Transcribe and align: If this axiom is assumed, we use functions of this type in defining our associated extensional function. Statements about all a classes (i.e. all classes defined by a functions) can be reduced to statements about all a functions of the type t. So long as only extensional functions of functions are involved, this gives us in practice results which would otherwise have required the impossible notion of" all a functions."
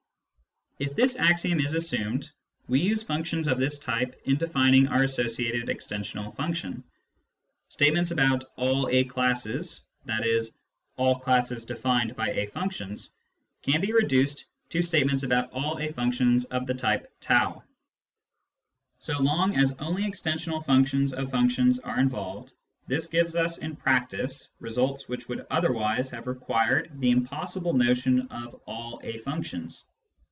If 0.79 0.95
this 0.95 1.15
axiom 1.15 1.59
is 1.59 1.75
assumed, 1.75 2.31
we 2.67 2.79
use 2.79 3.03
functions 3.03 3.47
of 3.47 3.59
this 3.59 3.77
type 3.77 4.19
in 4.25 4.37
defining 4.37 4.87
our 4.87 5.03
associated 5.03 5.67
extensional 5.67 6.35
function. 6.35 6.83
Statements 7.69 8.09
about 8.09 8.45
all 8.55 8.87
a 8.89 9.03
classes 9.03 9.81
(i.e. 10.09 10.41
all 10.97 11.19
classes 11.19 11.65
defined 11.65 12.15
by 12.15 12.29
a 12.31 12.47
functions) 12.47 13.11
can 13.61 13.79
be 13.79 13.93
reduced 13.93 14.45
to 14.69 14.81
statements 14.81 15.21
about 15.21 15.51
all 15.53 15.77
a 15.77 15.91
functions 15.91 16.45
of 16.45 16.65
the 16.65 16.73
type 16.73 17.13
t. 17.19 17.35
So 18.97 19.19
long 19.19 19.55
as 19.55 19.77
only 19.77 20.01
extensional 20.01 20.65
functions 20.65 21.13
of 21.13 21.29
functions 21.29 21.77
are 21.79 21.99
involved, 21.99 22.53
this 22.87 23.05
gives 23.05 23.35
us 23.35 23.59
in 23.59 23.75
practice 23.75 24.49
results 24.59 25.07
which 25.07 25.29
would 25.29 25.45
otherwise 25.51 26.09
have 26.09 26.25
required 26.25 26.89
the 26.99 27.11
impossible 27.11 27.73
notion 27.73 28.21
of" 28.31 28.59
all 28.65 28.99
a 29.03 29.19
functions." 29.19 29.85